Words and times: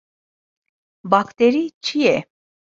Bakterî 1.11 1.63
çi 1.83 1.97
ye? 2.05 2.17